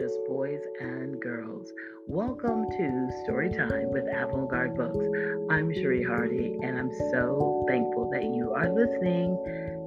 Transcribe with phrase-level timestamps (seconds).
[0.00, 1.70] Precious boys and girls.
[2.06, 5.06] Welcome to Storytime with Avant Garde Books.
[5.50, 9.36] I'm Cherie Hardy, and I'm so thankful that you are listening.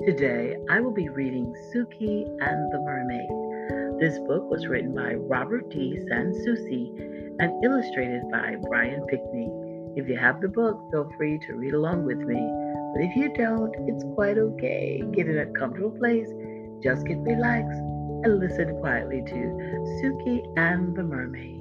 [0.05, 4.00] Today, I will be reading Sukey and the Mermaid.
[4.00, 6.00] This book was written by Robert D.
[6.07, 6.93] San Souci
[7.39, 9.50] and illustrated by Brian Pinkney.
[9.95, 12.37] If you have the book, feel free to read along with me.
[12.93, 15.01] But if you don't, it's quite okay.
[15.11, 16.29] Get in a comfortable place,
[16.84, 17.82] just get relaxed
[18.23, 19.36] and listen quietly to
[20.00, 21.59] Sukey and the Mermaid.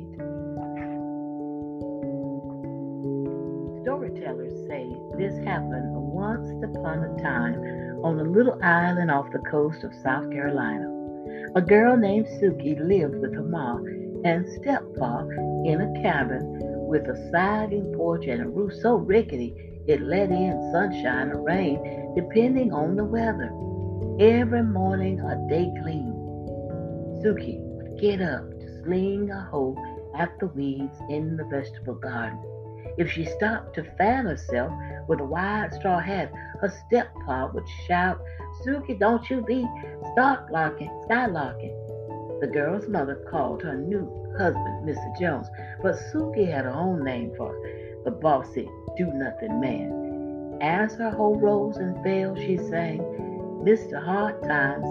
[3.83, 4.87] Storytellers say
[5.19, 7.57] this happened once upon a time
[8.05, 10.87] on a little island off the coast of South Carolina.
[11.57, 13.85] A girl named Sukey lived with her mom
[14.25, 19.53] and steppa in a cabin with a sagging porch and a roof so rickety
[19.89, 23.51] it let in sunshine or rain depending on the weather.
[24.21, 26.22] Every morning a day clean
[27.23, 29.77] Sukey would get up to sling a hoe
[30.17, 32.43] at the weeds in the vegetable garden.
[32.99, 34.73] If she stopped to fan herself
[35.07, 38.21] with a wide straw hat, her steppa would shout,
[38.65, 39.63] Sukey, don't you be
[40.13, 42.41] stalklocking, skylarking.
[42.41, 45.21] The girl's mother called her new husband Mr.
[45.21, 45.47] Jones,
[45.81, 47.55] but Sukey had her own name for
[48.05, 50.59] the bossy, do-nothing man.
[50.61, 52.99] As her hoe rose and fell, she sang,
[53.65, 54.03] Mr.
[54.05, 54.85] Hard Times,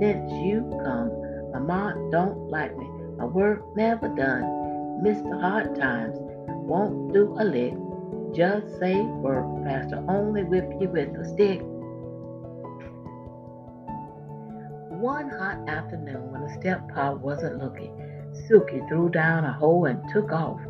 [0.00, 2.88] since you come, my mom don't like me.
[3.16, 4.42] My work never done.
[5.02, 5.40] Mr.
[5.40, 7.74] Hard Times won't do a lick.
[8.34, 9.46] Just say work.
[9.64, 11.60] Pastor only whip you with a stick.
[15.00, 17.92] One hot afternoon when the steppa wasn't looking,
[18.48, 20.60] Sukey threw down a hoe and took off.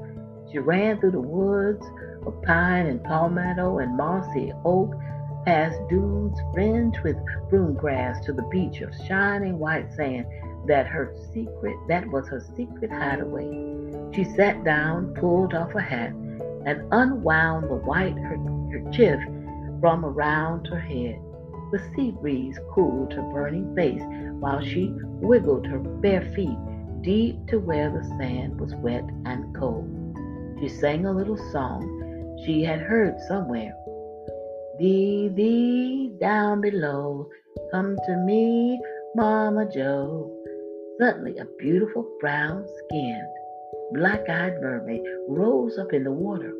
[0.50, 1.84] She ran through the woods
[2.26, 4.94] of pine and palmetto and mossy oak,
[5.44, 7.16] past dunes fringed with
[7.48, 10.26] broom grass to the beach of shining white sand
[10.68, 13.50] that her secret that was her secret hideaway.
[14.14, 16.10] She sat down, pulled off her hat,
[16.64, 18.16] and unwound the white
[18.70, 19.20] kerchief
[19.80, 21.20] from around her head.
[21.72, 24.02] The sea breeze cooled her burning face
[24.40, 26.58] while she wiggled her bare feet
[27.02, 29.94] deep to where the sand was wet and cold.
[30.60, 31.98] She sang a little song
[32.44, 33.74] she had heard somewhere.
[34.78, 37.28] Dee, dee, down below,
[37.72, 38.80] come to me,
[39.16, 40.37] Mama Jo.
[40.98, 43.28] Suddenly, a beautiful brown skinned,
[43.92, 46.52] black eyed mermaid rose up in the water.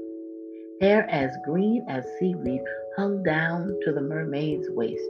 [0.81, 2.63] Hair as green as seaweed
[2.97, 5.03] hung down to the mermaid's waist.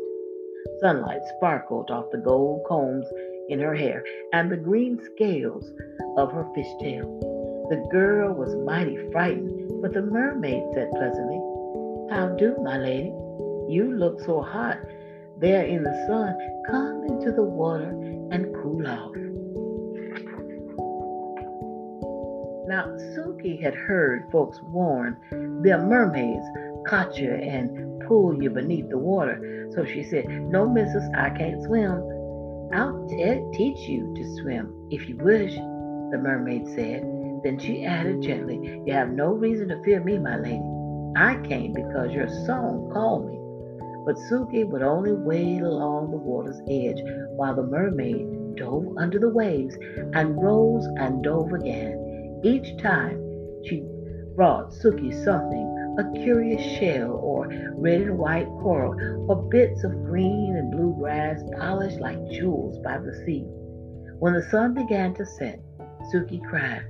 [0.81, 3.07] Sunlight sparkled off the gold combs
[3.51, 4.03] in her hair
[4.33, 5.71] and the green scales
[6.17, 7.21] of her fishtail.
[7.69, 11.41] The girl was mighty frightened, but the mermaid said pleasantly,
[12.11, 13.13] How do, my lady?
[13.69, 14.79] You look so hot
[15.41, 16.37] there in the sun.
[16.71, 17.91] Come into the water
[18.31, 19.15] and cool off.
[22.69, 22.85] Now,
[23.17, 25.17] Sukey had heard folks warn
[25.63, 26.45] the mermaids
[26.87, 29.71] caught you and pull you beneath the water.
[29.75, 32.03] So she said, No, missus, I can't swim.
[32.75, 37.03] I'll te- teach you to swim if you wish, the mermaid said.
[37.43, 40.63] Then she added gently, You have no reason to fear me, my lady.
[41.17, 43.38] I came because your song called me.
[44.09, 47.03] But Sukey would only wade along the water's edge
[47.37, 49.77] while the mermaid dove under the waves
[50.15, 52.41] and rose and dove again.
[52.43, 53.21] Each time
[53.65, 53.85] she
[54.35, 58.95] brought Sukey something a curious shell or red and white coral
[59.31, 63.45] or bits of green and blue grass polished like jewels by the sea.
[64.21, 65.61] When the sun began to set,
[66.11, 66.87] Suki cried,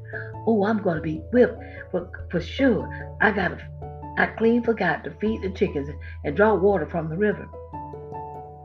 [0.46, 2.88] Oh, I'm going to be whipped for, for sure.
[3.20, 3.87] I got to
[4.18, 5.88] I clean forgot to feed the chickens
[6.24, 7.48] and draw water from the river.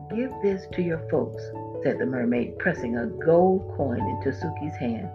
[0.09, 1.43] Give this to your folks,
[1.83, 5.09] said the mermaid, pressing a gold coin into Sukey's hand,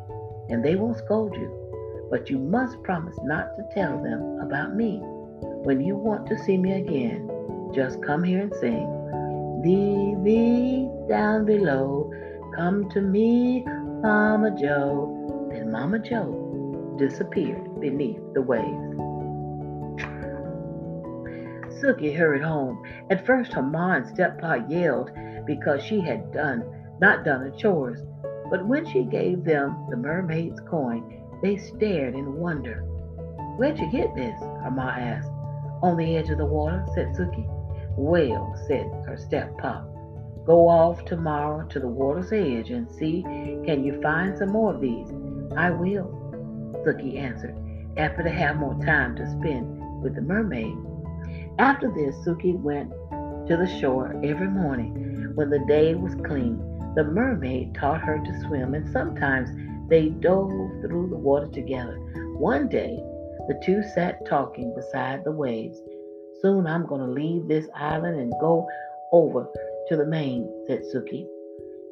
[0.48, 2.06] and they won't scold you.
[2.08, 5.00] But you must promise not to tell them about me.
[5.64, 7.28] When you want to see me again,
[7.74, 9.60] just come here and sing.
[9.64, 12.12] Thee, thee, down below,
[12.54, 15.48] come to me, Mama Jo.
[15.50, 19.07] Then Mama Jo disappeared beneath the waves.
[21.80, 22.82] Sukey hurried home.
[23.10, 25.10] At first, her ma and steppa yelled
[25.46, 26.64] because she had done
[27.00, 28.00] not done her chores.
[28.50, 32.82] But when she gave them the mermaid's coin, they stared in wonder.
[33.56, 34.38] Where'd you get this?
[34.40, 35.30] her ma asked.
[35.82, 37.46] On the edge of the water, said Sukey.
[37.96, 39.84] Well, said her steppa,
[40.44, 43.22] go off tomorrow to the water's edge and see
[43.66, 45.08] can you find some more of these.
[45.56, 46.06] I will,
[46.84, 47.56] Sukey answered,
[47.96, 50.76] after to have more time to spend with the mermaid.
[51.58, 52.90] After this, Sukey went
[53.48, 56.56] to the shore every morning when the day was clean.
[56.94, 59.50] The mermaid taught her to swim, and sometimes
[59.88, 60.50] they dove
[60.80, 61.98] through the water together.
[62.38, 62.96] One day,
[63.48, 65.80] the two sat talking beside the waves.
[66.42, 68.68] Soon I'm going to leave this island and go
[69.10, 69.48] over
[69.88, 71.26] to the main, said Sukey.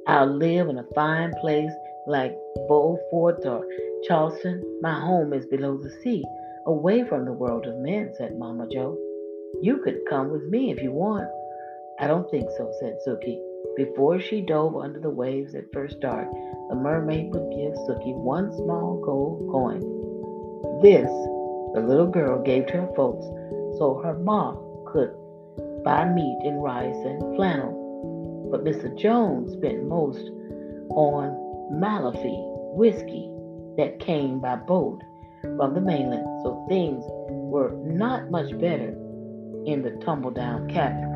[0.07, 1.73] I'll live in a fine place
[2.07, 2.37] like
[2.69, 3.67] Beaufort or
[4.07, 4.79] Charleston.
[4.81, 6.25] My home is below the sea,
[6.67, 8.97] away from the world of men, said Mama Jo.
[9.63, 11.29] You could come with me if you want.
[11.99, 13.41] I don't think so, said Sukey.
[13.77, 16.29] Before she dove under the waves at first dark,
[16.69, 19.81] the mermaid would give Sukey one small gold coin.
[20.83, 21.09] This
[21.75, 23.25] the little girl gave to her folks
[23.79, 24.57] so her mom
[24.87, 25.15] could
[25.85, 28.49] buy meat and rice and flannel.
[28.51, 28.97] But Mr.
[28.97, 30.31] Jones spent most
[30.91, 31.37] on
[31.73, 33.31] Malafie whiskey
[33.77, 35.03] that came by boat
[35.57, 38.95] from the mainland, so things were not much better
[39.67, 41.13] in the tumble down cabin.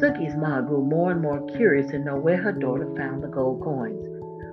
[0.00, 3.62] Sukey's ma grew more and more curious to know where her daughter found the gold
[3.62, 4.06] coins.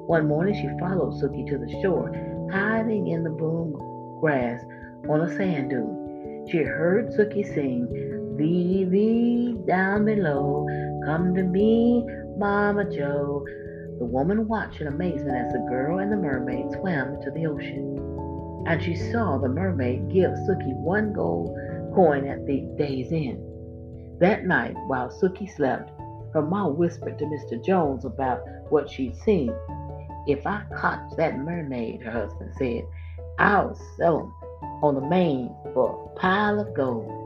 [0.07, 2.11] One morning she followed Sukey to the shore,
[2.51, 3.73] hiding in the boom
[4.19, 4.63] grass
[5.07, 6.47] on a sand dune.
[6.49, 7.87] She heard Sukey sing,
[8.37, 10.65] Thee, thee, down below,
[11.05, 12.03] come to me,
[12.37, 13.45] Mama Jo.
[13.99, 18.12] The woman watched in amazement as the girl and the mermaid swam into the ocean
[18.65, 21.57] and she saw the mermaid give Sukey one gold
[21.93, 23.39] coin at the day's end.
[24.19, 25.91] That night, while Sukey slept,
[26.33, 27.63] her mom whispered to Mr.
[27.63, 29.53] Jones about what she'd seen.
[30.27, 32.83] If I catch that mermaid, her husband said,
[33.37, 34.33] I'll sell him
[34.83, 37.19] on the main for a pile of gold.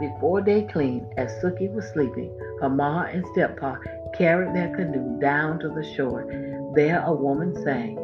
[0.00, 3.78] Before day cleaned, as Sukey was sleeping, her ma and steppa
[4.14, 6.26] carried their canoe down to the shore.
[6.74, 7.96] There a woman sang,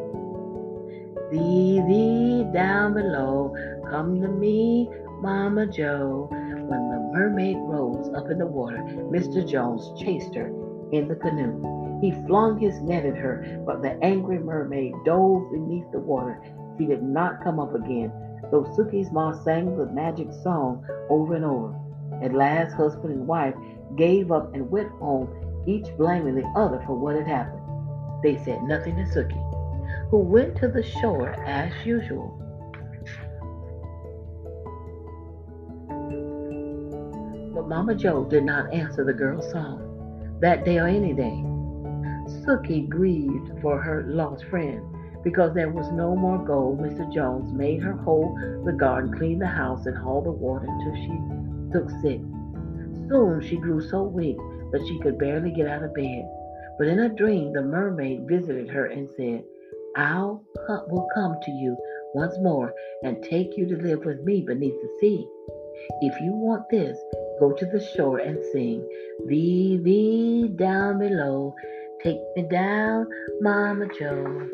[1.31, 3.53] Thee, thee, down below,
[3.87, 4.89] come to me,
[5.21, 6.27] Mama Jo.
[6.31, 8.79] When the mermaid rose up in the water,
[9.11, 9.47] Mr.
[9.47, 10.47] Jones chased her
[10.91, 11.99] in the canoe.
[12.01, 16.41] He flung his net at her, but the angry mermaid dove beneath the water.
[16.79, 18.11] She did not come up again,
[18.49, 21.75] though Sukey's ma sang the magic song over and over.
[22.23, 23.53] At last, husband and wife
[23.95, 25.29] gave up and went home,
[25.67, 27.61] each blaming the other for what had happened.
[28.23, 29.48] They said nothing to Sukey
[30.09, 32.35] who went to the shore as usual.
[37.53, 41.43] But Mama Jo did not answer the girl's song that day or any day.
[42.43, 44.81] Sukey grieved for her lost friend.
[45.21, 47.11] Because there was no more gold, Mr.
[47.13, 48.33] Jones made her hoe
[48.65, 52.21] the garden, clean the house, and haul the water until she took sick.
[53.09, 54.37] Soon she grew so weak
[54.71, 56.25] that she could barely get out of bed.
[56.77, 59.43] But in a dream, the mermaid visited her and said,
[59.95, 61.75] I will come to you
[62.13, 65.27] once more and take you to live with me beneath the sea.
[66.01, 66.97] If you want this,
[67.39, 68.87] go to the shore and sing,
[69.27, 71.55] thee, down below,
[72.03, 73.07] take me down,
[73.41, 74.49] Mama Jo.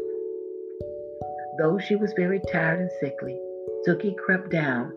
[1.57, 3.39] Though she was very tired and sickly,
[3.87, 4.91] Sukey crept down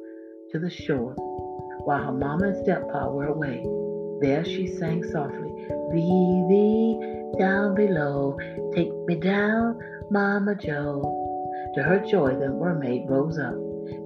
[0.50, 1.14] to the shore
[1.84, 3.64] while her mama and steppa were away.
[4.20, 5.52] There she sang softly,
[5.92, 6.98] thee,
[7.38, 8.36] down below,
[8.74, 9.78] take me down,
[10.10, 11.02] Mama Jo.
[11.74, 13.54] To her joy, the mermaid rose up.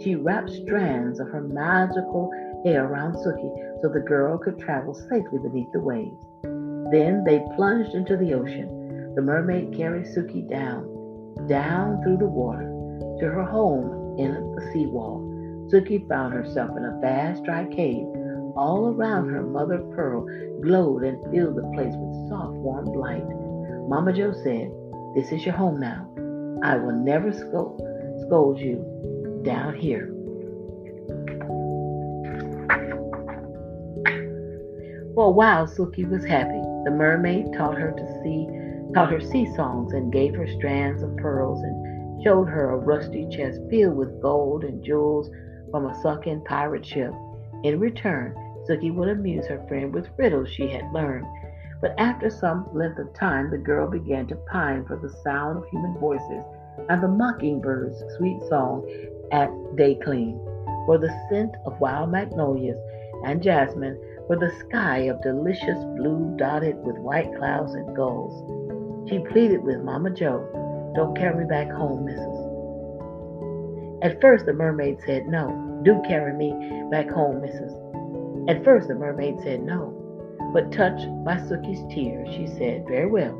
[0.00, 2.30] She wrapped strands of her magical
[2.64, 6.18] hair around Sukey so the girl could travel safely beneath the waves.
[6.90, 9.14] Then they plunged into the ocean.
[9.14, 12.68] The mermaid carried Sukey down, down through the water,
[13.21, 15.21] to her home in the seawall.
[15.71, 18.06] Sukey found herself in a vast dry cave.
[18.56, 20.26] All around her, mother pearl
[20.62, 23.25] glowed and filled the place with soft, warm light.
[23.88, 24.71] Mama Jo said,
[25.14, 26.09] this is your home now.
[26.62, 27.81] I will never scold,
[28.26, 30.07] scold you down here.
[35.14, 36.61] For a while, Sukey was happy.
[36.85, 38.49] The mermaid taught her to see,
[38.95, 43.28] taught her sea songs, and gave her strands of pearls, and showed her a rusty
[43.28, 45.28] chest filled with gold and jewels
[45.71, 47.12] from a sunken pirate ship.
[47.64, 48.35] In return,
[48.66, 51.26] Sukey would amuse her friend with riddles she had learned
[51.83, 55.69] but after some length of time, the girl began to pine for the sound of
[55.69, 56.45] human voices
[56.89, 58.89] and the mockingbird's sweet song
[59.33, 60.39] at day clean,
[60.87, 62.79] for the scent of wild magnolias
[63.25, 69.11] and jasmine, for the sky of delicious blue dotted with white clouds and gulls.
[69.11, 72.53] She pleaded with Mama Jo, Don't carry me back home, missus.
[74.03, 76.53] At first, the mermaid said, No, do carry me
[76.93, 77.73] back home, missus.
[78.49, 80.01] At first, the mermaid said, No.
[80.52, 83.38] But touched by Sukey's tears, she said, Very well.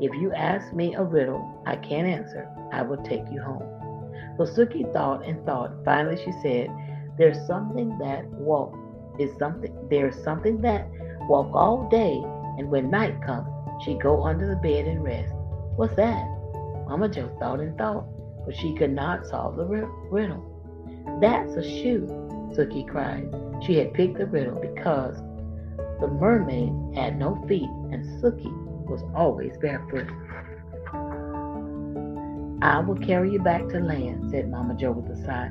[0.00, 3.62] If you ask me a riddle I can't answer, I will take you home.
[4.36, 5.72] So Sukey thought and thought.
[5.84, 6.68] Finally, she said,
[7.16, 8.78] There's something that walks
[9.18, 10.88] is something there's something that
[11.28, 12.14] walk all day
[12.58, 13.48] and when night comes,
[13.84, 15.32] she go under the bed and rest.
[15.76, 16.24] What's that?
[16.88, 18.04] Mama Jo thought and thought,
[18.44, 20.48] but she could not solve the riddle.
[21.20, 22.06] That's a shoe,
[22.54, 23.28] Sukey cried.
[23.64, 25.16] She had picked the riddle because
[26.02, 28.52] the mermaid had no feet and Sukey
[28.88, 30.08] was always barefoot.
[32.60, 35.50] I will carry you back to land, said Mama Jo with a sigh.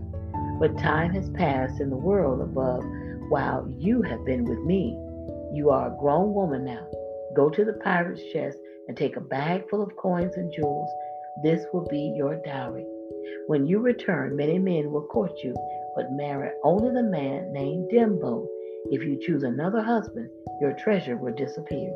[0.59, 2.83] But time has passed in the world above
[3.29, 4.97] while you have been with me.
[5.53, 6.85] You are a grown woman now.
[7.33, 8.57] Go to the pirate's chest
[8.89, 10.89] and take a bag full of coins and jewels.
[11.43, 12.85] This will be your dowry.
[13.47, 15.55] When you return, many men will court you,
[15.95, 18.45] but marry only the man named Dimbo.
[18.89, 21.91] If you choose another husband, your treasure will disappear.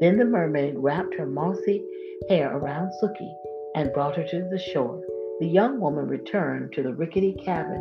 [0.00, 1.84] Then the mermaid wrapped her mossy
[2.28, 3.32] hair around Sukey
[3.74, 5.00] and brought her to the shore.
[5.40, 7.80] The young woman returned to the rickety cabin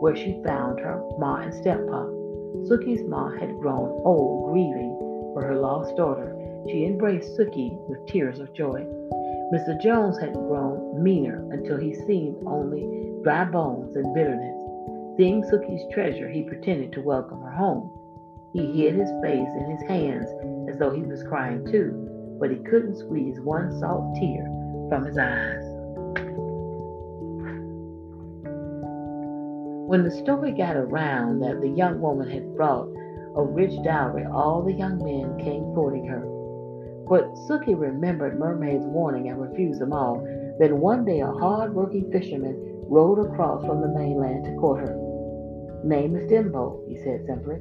[0.00, 2.10] where she found her ma and steppa.
[2.68, 4.96] Sukey's ma had grown old, grieving
[5.32, 6.36] for her lost daughter.
[6.68, 8.86] She embraced Sukey with tears of joy.
[9.52, 9.80] Mr.
[9.82, 14.61] Jones had grown meaner until he seemed only dry bones and bitterness.
[15.16, 17.90] Seeing Sukey's treasure, he pretended to welcome her home.
[18.54, 20.26] He hid his face in his hands
[20.70, 24.44] as though he was crying too, but he couldn't squeeze one salt tear
[24.88, 25.62] from his eyes.
[29.86, 32.88] When the story got around that the young woman had brought
[33.36, 36.22] a rich dowry, all the young men came courting her.
[37.06, 40.26] But Sukey remembered Mermaid's warning and refused them all.
[40.58, 42.56] Then one day a hard-working fisherman
[42.88, 45.01] rowed across from the mainland to court her.
[45.84, 47.56] Name is Dimbo, he said simply.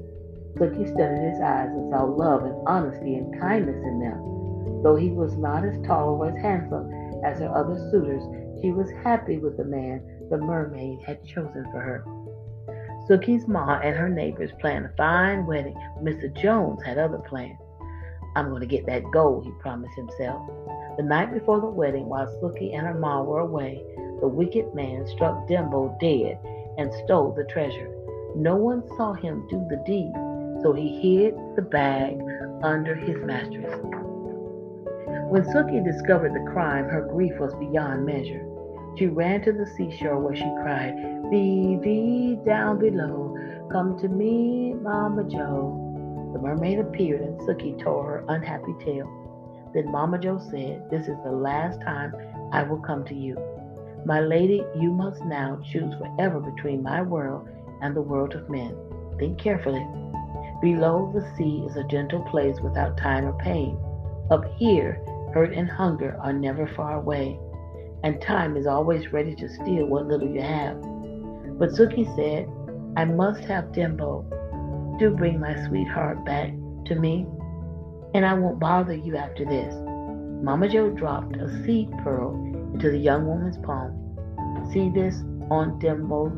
[0.55, 4.83] Sukey studied his eyes and saw love and honesty and kindness in them.
[4.83, 6.91] Though he was not as tall or as handsome
[7.23, 8.23] as her other suitors,
[8.61, 12.05] she was happy with the man the mermaid had chosen for her.
[13.07, 15.75] Sukey's ma and her neighbors planned a fine wedding.
[16.01, 16.31] Mr.
[16.33, 17.57] Jones had other plans.
[18.35, 20.47] I'm going to get that gold, he promised himself.
[20.97, 23.83] The night before the wedding, while Sukey and her ma were away,
[24.19, 26.37] the wicked man struck Dimbo dead
[26.77, 27.89] and stole the treasure.
[28.35, 30.11] No one saw him do the deed,
[30.61, 32.17] so he hid the bag
[32.63, 33.79] under his mattress.
[35.29, 38.45] When Sukey discovered the crime, her grief was beyond measure.
[38.97, 40.93] She ran to the seashore where she cried,
[41.29, 43.37] Vivi down below,
[43.71, 46.31] come to me, Mama Jo.
[46.33, 49.09] The mermaid appeared and Sukey told her unhappy tale.
[49.73, 52.13] Then Mama Jo said, This is the last time
[52.51, 53.37] I will come to you.
[54.05, 57.47] My lady, you must now choose forever between my world
[57.81, 58.75] and the world of men.
[59.17, 59.85] Think carefully.
[60.61, 63.77] Below the sea is a gentle place without time or pain.
[64.29, 67.39] Up here, hurt and hunger are never far away,
[68.03, 70.79] and time is always ready to steal what little you have.
[71.57, 72.47] But Sukey said,
[72.97, 74.25] I must have Dimbo.
[74.99, 76.49] Do bring my sweetheart back
[76.85, 77.25] to me,
[78.13, 79.73] and I won't bother you after this.
[80.43, 82.33] Mama Jo dropped a seed pearl
[82.73, 83.97] into the young woman's palm.
[84.73, 85.15] See this
[85.49, 86.31] on Dimbo,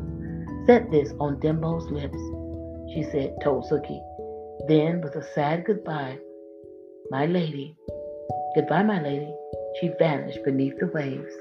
[0.66, 2.18] set this on Dimbo's lips,
[2.92, 4.00] she said, told Sukey.
[4.66, 6.18] Then, with a sad goodbye,
[7.10, 7.76] my lady,
[8.54, 9.34] goodbye, my lady,
[9.78, 11.32] she vanished beneath the waves.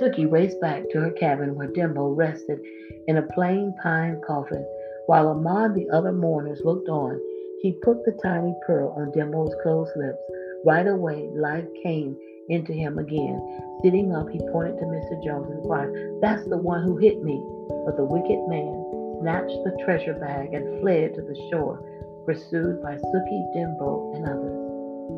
[0.00, 2.60] Sukey raced back to her cabin where Dimbo rested
[3.06, 4.66] in a plain pine coffin.
[5.06, 7.18] While Amon the other mourners looked on,
[7.62, 10.18] he put the tiny pearl on Dimbo's closed lips.
[10.64, 12.16] Right away, life came
[12.48, 13.38] into him again.
[13.82, 15.22] Sitting up, he pointed to Mr.
[15.24, 15.88] Jones and cried,
[16.20, 17.42] That's the one who hit me.
[17.84, 18.84] But the wicked man
[19.20, 21.82] snatched the treasure bag and fled to the shore,
[22.26, 24.70] pursued by Sukey, Dimbo, and others.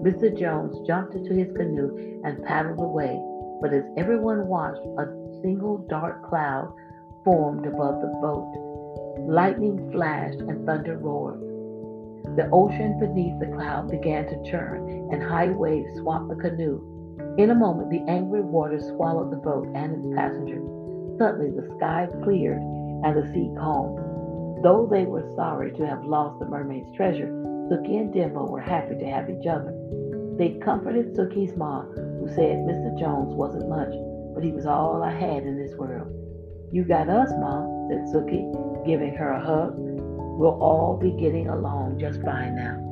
[0.03, 0.37] Mr.
[0.37, 3.21] Jones jumped into his canoe and paddled away.
[3.61, 5.07] But as everyone watched, a
[5.43, 6.73] single dark cloud
[7.25, 8.73] formed above the boat.
[9.29, 11.41] Lightning flashed and thunder roared.
[12.37, 16.92] The ocean beneath the cloud began to churn, and high waves swamped the canoe.
[17.39, 20.69] In a moment, the angry waters swallowed the boat and its passengers.
[21.17, 24.63] Suddenly, the sky cleared and the sea calmed.
[24.63, 27.29] Though they were sorry to have lost the mermaid's treasure,
[27.71, 29.73] Sukey and Dimbo were happy to have each other.
[30.37, 31.89] They comforted Sukey's mom,
[32.21, 32.99] who said Mr.
[32.99, 33.95] Jones wasn't much,
[34.35, 36.13] but he was all I had in this world.
[36.71, 39.75] You got us, Mom, said Sukey, giving her a hug.
[39.77, 42.92] We'll all be getting along just fine now.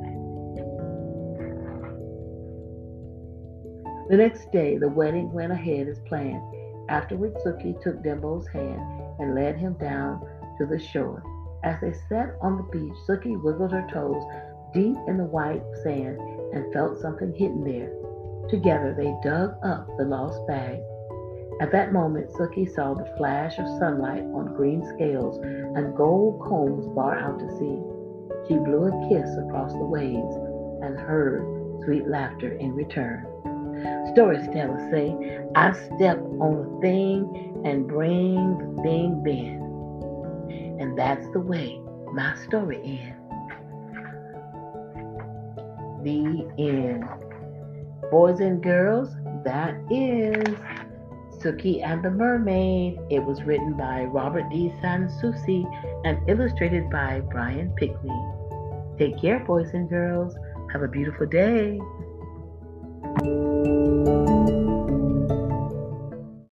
[4.11, 6.43] The next day, the wedding went ahead as planned.
[6.89, 8.81] Afterwards, Sukey took Dimbo's hand
[9.19, 10.19] and led him down
[10.57, 11.23] to the shore.
[11.63, 14.21] As they sat on the beach, Sukey wiggled her toes
[14.73, 16.19] deep in the white sand
[16.51, 17.89] and felt something hidden there.
[18.49, 20.81] Together they dug up the lost bag.
[21.61, 26.93] At that moment, Sukey saw the flash of sunlight on green scales and gold combs
[26.93, 27.79] far out to sea.
[28.49, 30.35] She blew a kiss across the waves
[30.83, 31.47] and heard
[31.85, 33.30] sweet laughter in return.
[34.13, 39.61] Storytellers say, I step on a thing and bring the thing then.
[40.79, 41.79] And that's the way
[42.13, 43.17] my story ends.
[46.03, 47.05] The end.
[48.09, 49.09] Boys and girls,
[49.45, 50.55] that is
[51.41, 52.99] Sukey and the Mermaid.
[53.09, 54.73] It was written by Robert D.
[54.81, 55.65] San Souci
[56.03, 58.11] and illustrated by Brian Pinkney.
[58.97, 60.35] Take care, boys and girls.
[60.71, 61.79] Have a beautiful day.